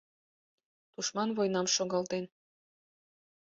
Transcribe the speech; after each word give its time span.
Тушман 0.93 1.29
войнам 1.37 1.67
шогалтен. 1.75 2.25